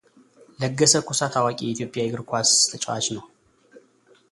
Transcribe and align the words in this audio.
ለገሰ 0.59 0.93
ኩሳ 1.07 1.19
ታዋቂ 1.33 1.59
የኢትዮጵያ 1.65 1.99
የእግር 2.03 2.21
ኳስ 2.29 2.49
ተጫዋች 2.71 3.05
ነው። 3.15 3.23